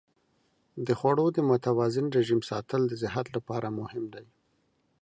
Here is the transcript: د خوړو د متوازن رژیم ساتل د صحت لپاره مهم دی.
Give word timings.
د 0.85 0.89
خوړو 0.99 1.25
د 1.35 1.37
متوازن 1.49 2.05
رژیم 2.17 2.41
ساتل 2.49 2.81
د 2.87 2.93
صحت 3.03 3.25
لپاره 3.35 3.67
مهم 3.79 4.03
دی. 4.13 4.25